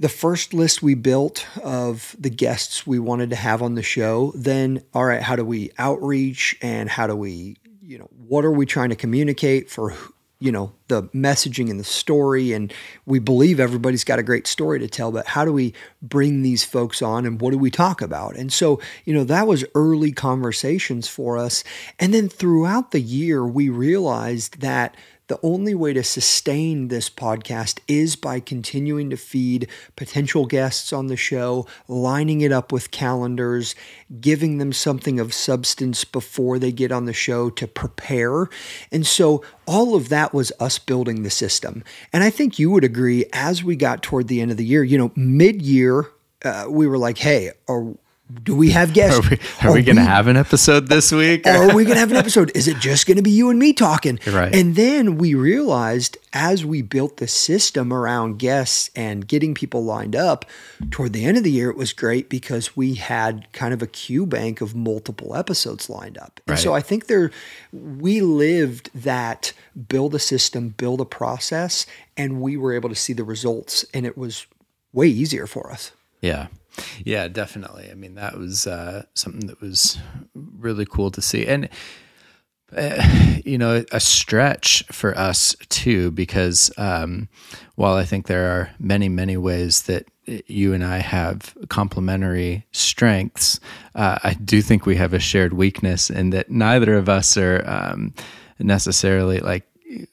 [0.00, 4.32] the first list we built of the guests we wanted to have on the show
[4.34, 8.52] then all right how do we outreach and how do we you know what are
[8.52, 9.94] we trying to communicate for
[10.40, 12.52] you know the messaging and the story?
[12.52, 12.72] And
[13.06, 16.64] we believe everybody's got a great story to tell but how do we bring these
[16.64, 18.36] folks on and what do we talk about?
[18.36, 21.64] And so you know that was early conversations for us.
[21.98, 24.96] And then throughout the year we realized that
[25.28, 31.06] the only way to sustain this podcast is by continuing to feed potential guests on
[31.06, 33.74] the show, lining it up with calendars,
[34.20, 38.48] giving them something of substance before they get on the show to prepare.
[38.90, 41.84] And so all of that was us building the system.
[42.12, 44.82] And I think you would agree as we got toward the end of the year,
[44.82, 46.06] you know, mid year,
[46.44, 47.94] uh, we were like, hey, are,
[48.42, 49.26] do we have guests?
[49.26, 51.46] Are we, are we going to have an episode this week?
[51.46, 52.52] are we going to have an episode?
[52.54, 54.18] Is it just going to be you and me talking?
[54.26, 54.54] Right.
[54.54, 60.14] And then we realized as we built the system around guests and getting people lined
[60.14, 60.44] up
[60.90, 63.86] toward the end of the year, it was great because we had kind of a
[63.86, 66.40] queue bank of multiple episodes lined up.
[66.46, 67.30] And so I think there,
[67.72, 69.54] we lived that
[69.88, 71.86] build a system, build a process,
[72.16, 74.46] and we were able to see the results, and it was
[74.92, 75.92] way easier for us.
[76.20, 76.48] Yeah.
[77.04, 77.90] Yeah, definitely.
[77.90, 79.98] I mean, that was uh, something that was
[80.34, 81.46] really cool to see.
[81.46, 81.68] And,
[82.76, 83.02] uh,
[83.44, 87.28] you know, a stretch for us too, because um,
[87.74, 93.58] while I think there are many, many ways that you and I have complementary strengths,
[93.94, 97.64] uh, I do think we have a shared weakness in that neither of us are
[97.66, 98.14] um,
[98.58, 99.64] necessarily like,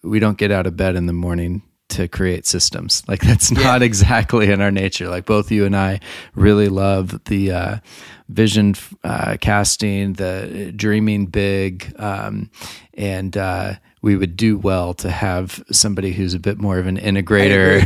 [0.03, 3.03] we don't get out of bed in the morning to create systems.
[3.07, 5.09] Like that's not exactly in our nature.
[5.09, 5.99] Like both you and I
[6.33, 7.77] really love the uh,
[8.29, 12.49] vision uh, casting, the dreaming big, um,
[12.93, 16.97] and uh, we would do well to have somebody who's a bit more of an
[16.97, 17.81] integrator.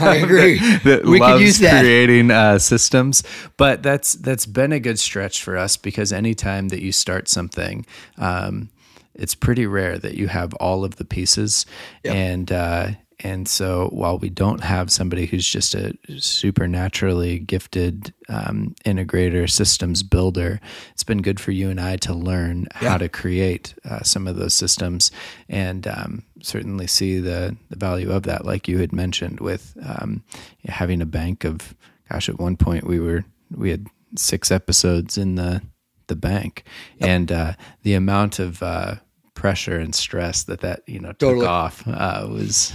[0.00, 0.58] I agree.
[0.84, 1.80] that we loves could use that.
[1.80, 3.22] creating uh, systems.
[3.56, 7.84] But that's that's been a good stretch for us because anytime that you start something,
[8.16, 8.70] um,
[9.14, 11.66] it's pretty rare that you have all of the pieces.
[12.02, 18.76] And uh, and so while we don't have somebody who's just a supernaturally gifted um,
[18.84, 20.60] integrator, systems builder,
[20.92, 24.36] it's been good for you and I to learn how to create uh, some of
[24.36, 25.10] those systems
[25.48, 30.22] and um, certainly see the, the value of that, like you had mentioned, with um,
[30.66, 31.74] having a bank of,
[32.08, 35.60] gosh, at one point we were, we had six episodes in the,
[36.06, 36.62] the bank.
[37.00, 38.96] And uh, the amount of uh,
[39.38, 41.46] pressure and stress that that, you know, took Totally.
[41.46, 42.72] off uh, was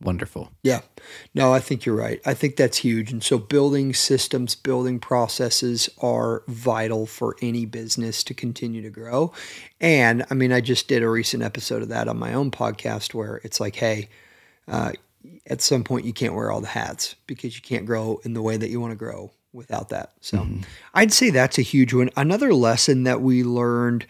[0.00, 0.50] wonderful.
[0.64, 0.80] Yeah.
[1.34, 2.20] No, I think you're right.
[2.26, 3.12] I think that's huge.
[3.12, 9.32] And so building systems, building processes are vital for any business to continue to grow.
[9.80, 13.14] And I mean, I just did a recent episode of that on my own podcast
[13.14, 14.08] where it's like, hey,
[14.66, 14.92] uh,
[15.46, 18.42] at some point you can't wear all the hats because you can't grow in the
[18.42, 20.12] way that you want to grow without that.
[20.20, 20.44] So
[20.92, 22.10] I'd say that's a huge one.
[22.16, 24.06] Another lesson that we learned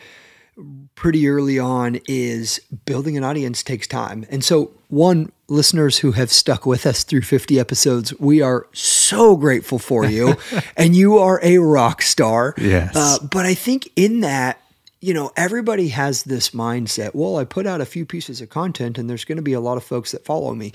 [0.95, 4.27] pretty early on is building an audience takes time.
[4.31, 9.37] And so, one, listeners who have stuck with us through 50 episodes, we are so
[9.37, 10.37] grateful for you.
[10.77, 12.55] and you are a rock star.
[12.59, 12.95] Yes.
[12.95, 14.61] Uh, but I think in that,
[15.01, 17.14] you know, everybody has this mindset.
[17.14, 19.61] Well, I put out a few pieces of content and there's going to be a
[19.61, 20.73] lot of folks that follow me.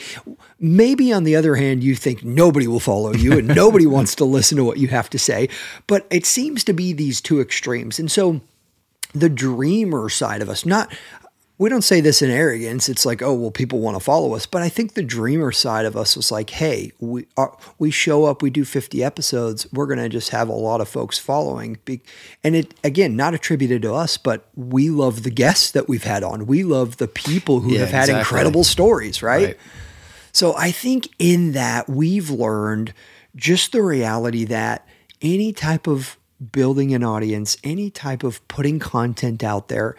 [0.60, 4.26] Maybe on the other hand, you think nobody will follow you and nobody wants to
[4.26, 5.50] listen to what you have to say.
[5.88, 7.98] But it seems to be these two extremes.
[7.98, 8.42] And so,
[9.14, 10.92] the dreamer side of us, not
[11.58, 12.88] we don't say this in arrogance.
[12.88, 15.86] It's like, oh well, people want to follow us, but I think the dreamer side
[15.86, 19.88] of us was like, hey, we are we show up, we do fifty episodes, we're
[19.88, 21.78] gonna just have a lot of folks following,
[22.46, 26.24] and it again not attributed to us, but we love the guests that we've had
[26.24, 28.20] on, we love the people who Yeah, have had exactly.
[28.20, 29.48] incredible stories, right?
[29.48, 29.58] Right.
[30.32, 32.94] So I think in that we've learned
[33.36, 34.88] just the reality that
[35.22, 36.18] any type of
[36.52, 39.96] building an audience, any type of putting content out there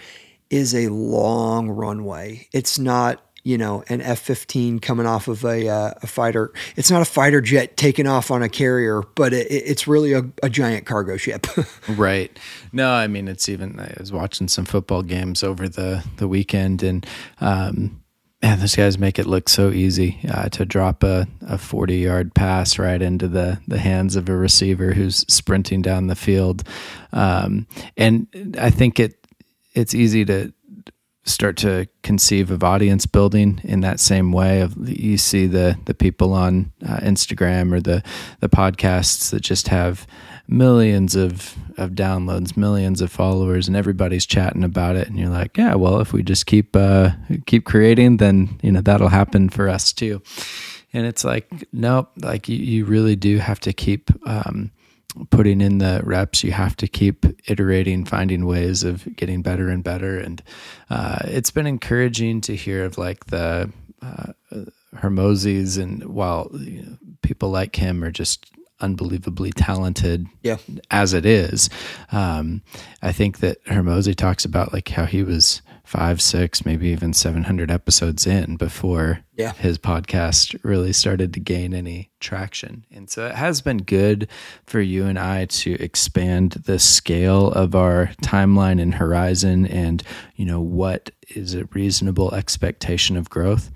[0.49, 2.49] is a long runway.
[2.53, 6.53] It's not, you know, an F 15 coming off of a, uh, a fighter.
[6.77, 10.23] It's not a fighter jet taking off on a carrier, but it, it's really a,
[10.43, 11.47] a giant cargo ship.
[11.89, 12.37] Right.
[12.73, 13.81] No, I mean it's even.
[13.81, 17.05] I was watching some football games over the the weekend, and
[17.41, 18.00] um,
[18.43, 22.35] man, those guys make it look so easy uh, to drop a, a forty yard
[22.35, 26.63] pass right into the the hands of a receiver who's sprinting down the field,
[27.13, 29.27] um, and I think it
[29.75, 30.53] it's easy to
[31.25, 35.95] start to conceive of audience building in that same way of you see the the
[35.95, 38.03] people on uh, Instagram or the
[38.41, 40.07] the podcasts that just have
[40.51, 45.09] millions of of downloads, millions of followers, and everybody's chatting about it.
[45.09, 47.11] And you're like, yeah, well, if we just keep uh,
[47.47, 50.21] keep creating, then you know that'll happen for us too.
[50.93, 54.73] And it's like, nope, like you, you really do have to keep um,
[55.31, 56.43] putting in the reps.
[56.43, 60.19] You have to keep iterating, finding ways of getting better and better.
[60.19, 60.43] And
[60.91, 63.71] uh, it's been encouraging to hear of like the
[64.03, 64.33] uh,
[64.97, 70.57] Hormozi's, and while you know, people like him are just unbelievably talented yeah.
[70.91, 71.71] as it is.
[72.13, 72.63] Um,
[73.03, 77.71] I think that Hormozi talks about like how he was five, six, maybe even 700
[77.71, 79.53] episodes in before yeah.
[79.55, 82.85] his podcast really started to gain any traction.
[82.93, 84.29] And so it has been good
[84.67, 90.03] for you and I to expand the scale of our timeline and horizon and,
[90.37, 93.71] you know, what is a reasonable expectation of growth.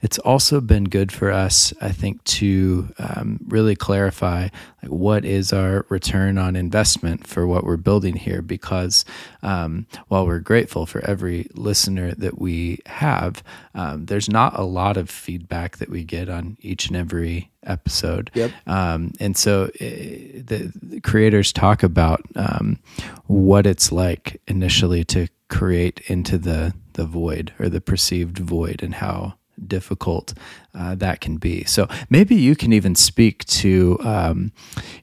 [0.00, 4.48] It's also been good for us, I think, to um, really clarify
[4.82, 8.42] like, what is our return on investment for what we're building here.
[8.42, 9.04] Because
[9.42, 13.42] um, while we're grateful for every listener that we have,
[13.78, 18.28] um, there's not a lot of feedback that we get on each and every episode.
[18.34, 18.50] Yep.
[18.66, 22.80] Um, and so uh, the, the, creators talk about um,
[23.26, 28.96] what it's like initially to create into the the void or the perceived void and
[28.96, 30.34] how difficult
[30.74, 31.62] uh, that can be.
[31.62, 34.52] So maybe you can even speak to, um,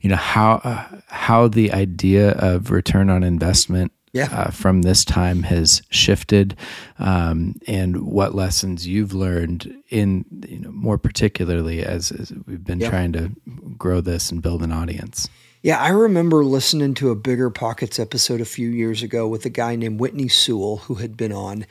[0.01, 4.29] you know, how uh, how the idea of return on investment yeah.
[4.31, 6.55] uh, from this time has shifted,
[6.97, 12.79] um, and what lessons you've learned in, you know, more particularly as, as we've been
[12.79, 12.89] yeah.
[12.89, 13.31] trying to
[13.77, 15.27] grow this and build an audience.
[15.61, 19.49] Yeah, I remember listening to a Bigger Pockets episode a few years ago with a
[19.49, 21.65] guy named Whitney Sewell who had been on,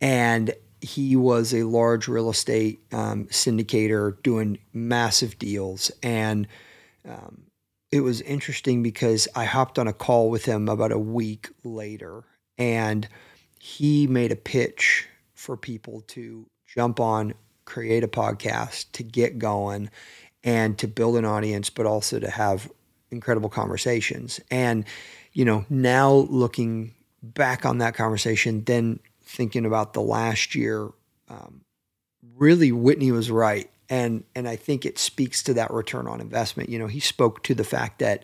[0.00, 5.90] and he was a large real estate um, syndicator doing massive deals.
[6.02, 6.46] And
[7.06, 7.42] um,
[7.92, 12.24] it was interesting because I hopped on a call with him about a week later,
[12.56, 13.08] and
[13.58, 19.90] he made a pitch for people to jump on, create a podcast, to get going,
[20.44, 22.70] and to build an audience, but also to have
[23.10, 24.40] incredible conversations.
[24.50, 24.84] And,
[25.32, 30.90] you know, now looking back on that conversation, then thinking about the last year,
[31.28, 31.62] um,
[32.36, 33.70] really Whitney was right.
[33.90, 36.70] And, and I think it speaks to that return on investment.
[36.70, 38.22] You know, he spoke to the fact that,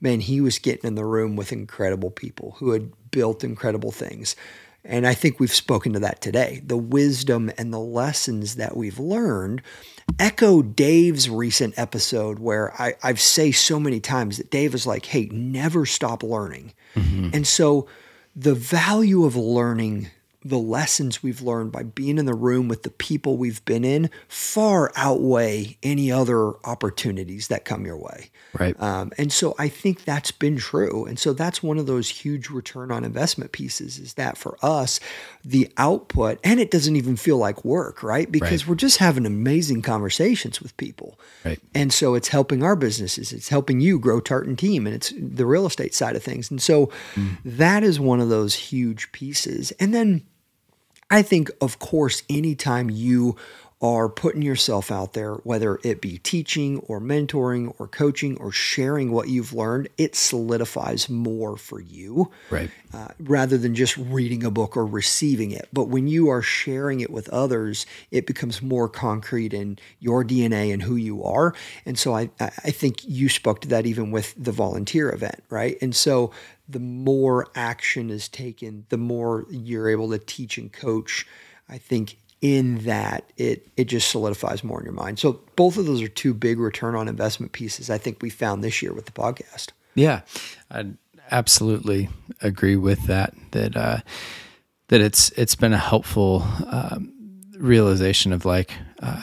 [0.00, 4.36] man, he was getting in the room with incredible people who had built incredible things.
[4.84, 6.60] And I think we've spoken to that today.
[6.64, 9.62] The wisdom and the lessons that we've learned
[10.18, 15.06] echo Dave's recent episode where I, I've say so many times that Dave is like,
[15.06, 16.72] hey, never stop learning.
[16.94, 17.30] Mm-hmm.
[17.32, 17.88] And so
[18.34, 20.10] the value of learning
[20.48, 24.08] the lessons we've learned by being in the room with the people we've been in
[24.28, 28.30] far outweigh any other opportunities that come your way.
[28.58, 28.80] Right.
[28.80, 31.04] Um, and so I think that's been true.
[31.04, 35.00] And so that's one of those huge return on investment pieces is that for us,
[35.44, 38.30] the output, and it doesn't even feel like work, right?
[38.30, 38.68] Because right.
[38.68, 41.18] we're just having amazing conversations with people.
[41.44, 41.58] Right.
[41.74, 45.46] And so it's helping our businesses, it's helping you grow Tartan Team, and it's the
[45.46, 46.50] real estate side of things.
[46.50, 47.36] And so mm.
[47.44, 49.72] that is one of those huge pieces.
[49.72, 50.22] And then
[51.10, 53.36] I think, of course, anytime you
[53.82, 59.12] are putting yourself out there, whether it be teaching or mentoring or coaching or sharing
[59.12, 62.30] what you've learned, it solidifies more for you.
[62.48, 62.70] Right.
[62.94, 65.68] Uh, rather than just reading a book or receiving it.
[65.74, 70.72] But when you are sharing it with others, it becomes more concrete in your DNA
[70.72, 71.52] and who you are.
[71.84, 75.76] And so I, I think you spoke to that even with the volunteer event, right?
[75.82, 76.32] And so
[76.68, 81.26] the more action is taken, the more you're able to teach and coach.
[81.68, 85.18] I think in that it it just solidifies more in your mind.
[85.18, 88.62] So both of those are two big return on investment pieces I think we found
[88.62, 89.68] this year with the podcast.
[89.94, 90.20] Yeah.
[90.70, 90.86] I
[91.30, 92.08] absolutely
[92.42, 93.98] agree with that that uh,
[94.88, 97.12] that it's it's been a helpful um,
[97.58, 99.22] realization of like uh,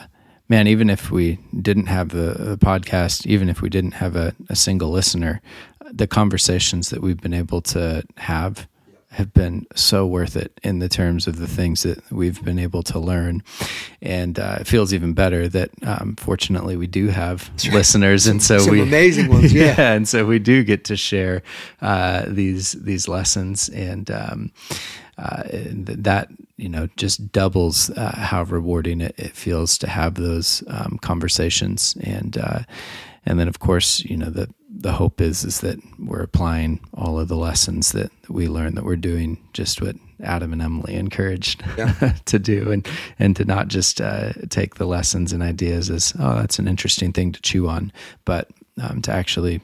[0.49, 4.33] man even if we didn't have a, a podcast even if we didn't have a,
[4.49, 5.41] a single listener
[5.91, 8.67] the conversations that we've been able to have
[9.13, 12.81] have been so worth it in the terms of the things that we've been able
[12.81, 13.43] to learn.
[14.01, 17.73] And uh, it feels even better that um, fortunately we do have right.
[17.73, 18.25] listeners.
[18.25, 19.53] And so Some we amazing ones.
[19.53, 19.75] Yeah.
[19.77, 19.93] yeah.
[19.93, 21.43] And so we do get to share
[21.79, 24.51] uh, these, these lessons and, um,
[25.15, 30.63] uh, that you know just doubles uh, how rewarding it, it, feels to have those
[30.67, 32.59] um, conversations and uh,
[33.25, 37.19] and then of course you know the the hope is is that we're applying all
[37.19, 41.63] of the lessons that we learn that we're doing just what Adam and Emily encouraged
[41.77, 42.13] yeah.
[42.25, 42.87] to do, and
[43.19, 47.11] and to not just uh, take the lessons and ideas as oh that's an interesting
[47.11, 47.91] thing to chew on,
[48.25, 48.49] but
[48.81, 49.61] um, to actually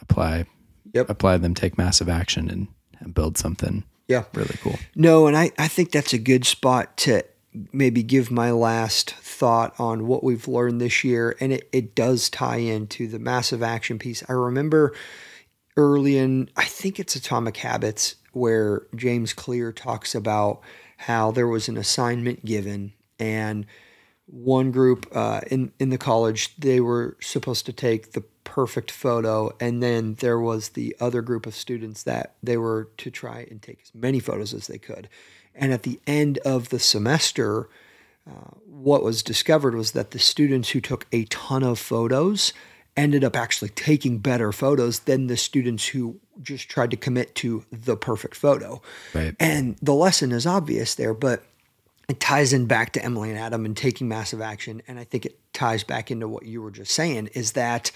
[0.00, 0.46] apply
[0.92, 1.08] yep.
[1.08, 2.68] apply them, take massive action, and,
[3.00, 3.84] and build something.
[4.12, 4.78] Yeah, really cool.
[4.94, 7.24] No, and I I think that's a good spot to
[7.72, 12.28] maybe give my last thought on what we've learned this year, and it, it does
[12.28, 14.22] tie into the massive action piece.
[14.28, 14.94] I remember
[15.76, 20.60] early in, I think it's Atomic Habits, where James Clear talks about
[20.98, 23.64] how there was an assignment given, and
[24.26, 29.54] one group uh, in in the college they were supposed to take the perfect photo,
[29.60, 33.62] and then there was the other group of students that they were to try and
[33.62, 35.08] take as many photos as they could.
[35.54, 37.68] And at the end of the semester,
[38.28, 42.52] uh, what was discovered was that the students who took a ton of photos
[42.96, 47.64] ended up actually taking better photos than the students who just tried to commit to
[47.70, 48.82] the perfect photo.
[49.14, 49.34] Right.
[49.40, 51.42] And the lesson is obvious there, but
[52.08, 54.82] it ties in back to Emily and Adam and taking massive action.
[54.86, 57.90] And I think it ties back into what you were just saying is that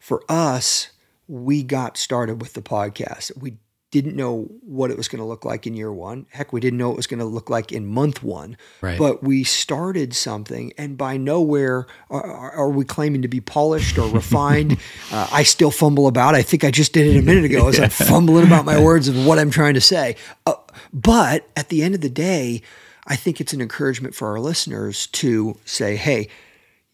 [0.00, 0.90] for us,
[1.28, 3.36] we got started with the podcast.
[3.40, 3.58] We
[3.90, 6.26] didn't know what it was going to look like in year one.
[6.30, 8.56] Heck, we didn't know it was going to look like in month one.
[8.80, 8.98] Right.
[8.98, 14.08] But we started something, and by nowhere are, are we claiming to be polished or
[14.08, 14.78] refined.
[15.12, 16.34] uh, I still fumble about.
[16.34, 17.84] I think I just did it a minute ago as yeah.
[17.84, 20.16] I'm fumbling about my words of what I'm trying to say.
[20.46, 20.54] Uh,
[20.92, 22.62] but at the end of the day,
[23.06, 26.28] I think it's an encouragement for our listeners to say, "Hey,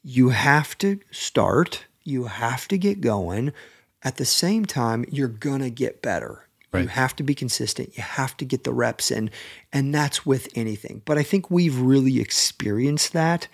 [0.02, 1.85] you have to start.
[2.06, 3.52] You have to get going."
[4.02, 6.82] At the same time, you're going to get better Right.
[6.82, 7.96] You have to be consistent.
[7.96, 9.30] You have to get the reps in.
[9.72, 11.02] And that's with anything.
[11.04, 13.48] But I think we've really experienced that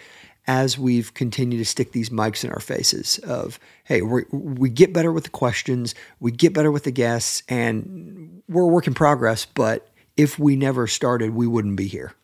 [0.47, 4.93] as we've continued to stick these mics in our faces of, hey, we we get
[4.93, 8.95] better with the questions, we get better with the guests, and we're a work in
[8.95, 9.47] progress.
[9.47, 12.15] But if we never started, we wouldn't be here.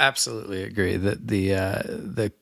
[0.00, 2.32] Absolutely agree that the uh, the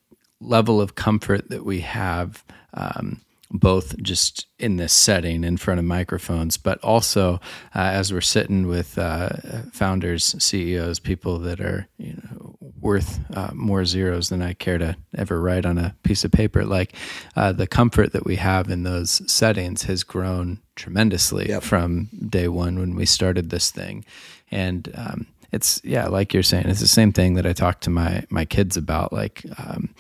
[0.41, 3.21] level of comfort that we have um,
[3.51, 7.35] both just in this setting in front of microphones, but also
[7.75, 9.31] uh, as we're sitting with uh,
[9.73, 14.97] founders, CEOs, people that are you know, worth uh, more zeros than I care to
[15.17, 16.65] ever write on a piece of paper.
[16.65, 16.95] Like
[17.35, 21.63] uh, the comfort that we have in those settings has grown tremendously yep.
[21.63, 24.05] from day one when we started this thing,
[24.51, 27.91] and um, it's yeah, like you're saying, it's the same thing that I talk to
[27.91, 29.13] my my kids about.
[29.13, 29.95] Like um,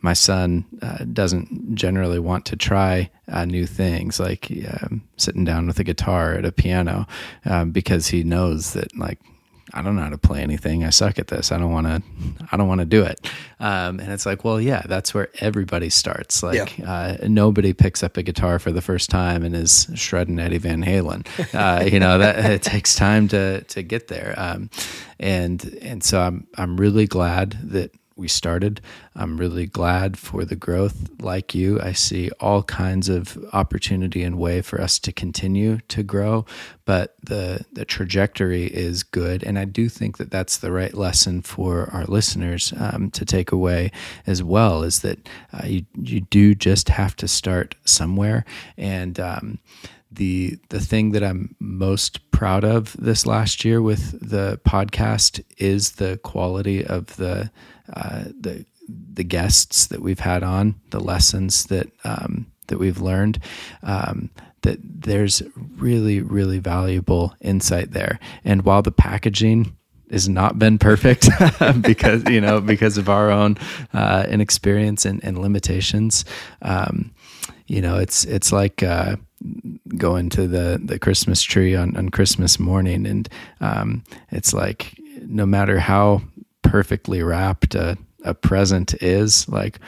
[0.00, 4.50] my son uh, doesn't generally want to try uh, new things, like
[4.82, 7.06] um, sitting down with a guitar at a piano,
[7.44, 9.20] um, because he knows that like
[9.74, 10.84] I don't know how to play anything.
[10.84, 11.50] I suck at this.
[11.50, 12.02] I don't want to.
[12.52, 13.28] I don't want to do it.
[13.58, 16.42] Um, and it's like, well, yeah, that's where everybody starts.
[16.42, 17.16] Like yeah.
[17.22, 20.84] uh, nobody picks up a guitar for the first time and is shredding Eddie Van
[20.84, 21.26] Halen.
[21.56, 24.34] Uh, you know that it takes time to to get there.
[24.36, 24.70] Um,
[25.18, 28.80] and and so I'm I'm really glad that we started.
[29.14, 31.10] I'm really glad for the growth.
[31.20, 36.02] Like you, I see all kinds of opportunity and way for us to continue to
[36.02, 36.46] grow,
[36.86, 41.42] but the the trajectory is good, and I do think that that's the right lesson
[41.42, 43.92] for our listeners um, to take away
[44.26, 44.82] as well.
[44.82, 48.44] Is that uh, you you do just have to start somewhere,
[48.78, 49.58] and um,
[50.10, 55.92] the the thing that I'm most proud of this last year with the podcast is
[55.92, 57.50] the quality of the
[57.92, 63.38] uh, the the guests that we've had on, the lessons that um, that we've learned.
[63.82, 64.30] Um,
[64.62, 65.42] that there's
[65.76, 69.76] really really valuable insight there, and while the packaging
[70.10, 71.28] has not been perfect
[71.80, 73.56] because you know because of our own
[73.92, 76.24] uh, inexperience and, and limitations.
[76.62, 77.12] Um,
[77.66, 79.16] you know, it's it's like uh,
[79.96, 83.28] going to the the Christmas tree on on Christmas morning, and
[83.60, 86.22] um, it's like no matter how
[86.62, 89.78] perfectly wrapped a, a present is, like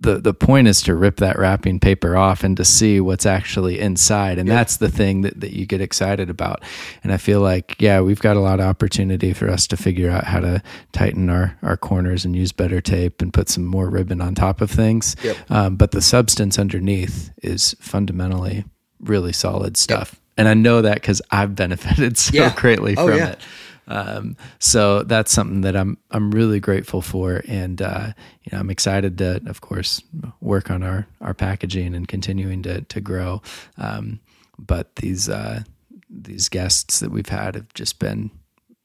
[0.00, 3.78] the the point is to rip that wrapping paper off and to see what's actually
[3.78, 4.38] inside.
[4.38, 6.62] And that's the thing that, that you get excited about.
[7.02, 10.10] And i feel like yeah we've got a lot of opportunity for us to figure
[10.10, 10.62] out how to
[10.92, 14.60] tighten our our corners and use better tape and put some more ribbon on top
[14.60, 15.16] of things.
[15.22, 15.36] Yep.
[15.50, 18.64] um, but the substance underneath is fundamentally
[19.02, 20.20] really solid stuff yep.
[20.38, 22.54] and i know that because i've benefited so yeah.
[22.54, 23.30] greatly oh, from yeah.
[23.30, 23.40] it
[23.88, 28.70] um, so that's something that I'm I'm really grateful for, and uh, you know I'm
[28.70, 30.02] excited to, of course,
[30.40, 33.42] work on our our packaging and continuing to to grow.
[33.78, 34.20] Um,
[34.58, 35.64] but these uh,
[36.08, 38.30] these guests that we've had have just been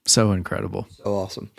[0.05, 1.51] so incredible, so awesome.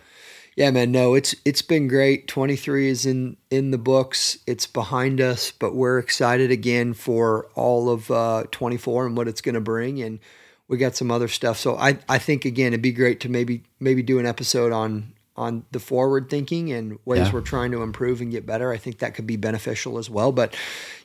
[0.58, 0.90] Yeah, man.
[0.90, 2.26] No, it's it's been great.
[2.26, 4.38] Twenty three is in in the books.
[4.44, 9.28] It's behind us, but we're excited again for all of uh, twenty four and what
[9.28, 10.18] it's going to bring and
[10.66, 11.58] we got some other stuff.
[11.58, 15.12] So I, I think again, it'd be great to maybe maybe do an episode on
[15.38, 17.32] on the forward thinking and ways yeah.
[17.32, 18.72] we're trying to improve and get better.
[18.72, 20.32] I think that could be beneficial as well.
[20.32, 20.54] But,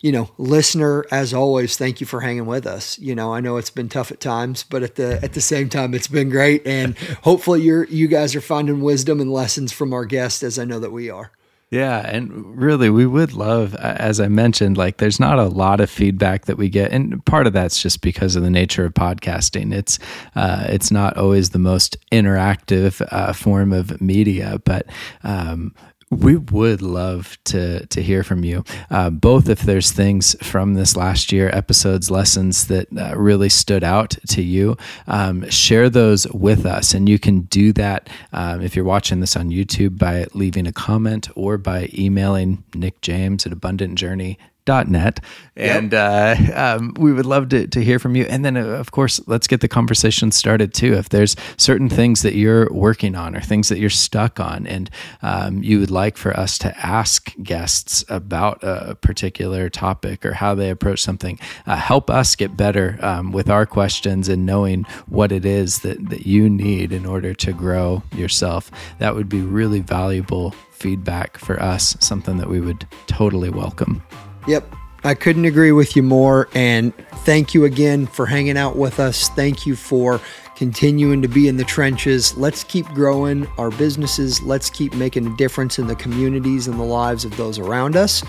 [0.01, 2.97] you know, listener, as always, thank you for hanging with us.
[2.97, 5.69] You know, I know it's been tough at times, but at the at the same
[5.69, 6.65] time, it's been great.
[6.65, 10.65] And hopefully, you're you guys are finding wisdom and lessons from our guests, as I
[10.65, 11.31] know that we are.
[11.73, 15.89] Yeah, and really, we would love, as I mentioned, like there's not a lot of
[15.89, 19.73] feedback that we get, and part of that's just because of the nature of podcasting.
[19.73, 19.97] It's
[20.35, 24.85] uh, it's not always the most interactive uh, form of media, but
[25.23, 25.73] um,
[26.13, 30.95] we would love to to hear from you, uh, both if there's things from this
[30.95, 34.77] last year episodes, lessons that uh, really stood out to you.
[35.07, 39.35] Um, share those with us, and you can do that um, if you're watching this
[39.35, 44.37] on YouTube by leaving a comment or by emailing Nick James at Abundant Journey
[44.67, 45.19] net.
[45.55, 46.49] And yep.
[46.55, 48.23] uh, um, we would love to, to hear from you.
[48.23, 50.93] And then uh, of course let's get the conversation started too.
[50.93, 54.89] If there's certain things that you're working on or things that you're stuck on and
[55.21, 60.55] um, you would like for us to ask guests about a particular topic or how
[60.55, 65.31] they approach something uh, help us get better um, with our questions and knowing what
[65.31, 68.71] it is that, that you need in order to grow yourself.
[68.99, 74.03] That would be really valuable feedback for us something that we would totally welcome
[74.47, 74.75] Yep.
[75.05, 76.47] I couldn't agree with you more.
[76.53, 76.93] And
[77.25, 79.29] thank you again for hanging out with us.
[79.29, 80.21] Thank you for
[80.55, 82.37] continuing to be in the trenches.
[82.37, 84.41] Let's keep growing our businesses.
[84.43, 88.23] Let's keep making a difference in the communities and the lives of those around us.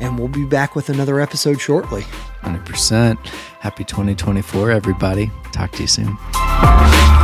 [0.00, 2.02] And we'll be back with another episode shortly.
[2.42, 3.18] 100%.
[3.60, 5.30] Happy 2024, everybody.
[5.52, 7.23] Talk to you soon.